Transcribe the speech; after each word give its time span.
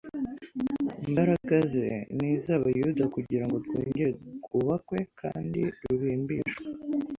imbaraga 1.07 1.55
ze 1.71 1.87
n'iz'abayuda 2.17 3.03
kugira 3.15 3.43
ngo 3.45 3.55
rwongere 3.63 4.11
rwubakwe 4.43 4.99
kandi 5.19 5.61
rurimbishwe, 5.83 6.61